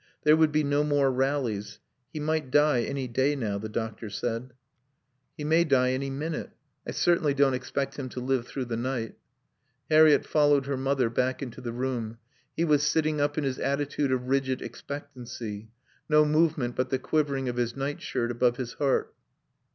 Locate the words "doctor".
3.69-4.09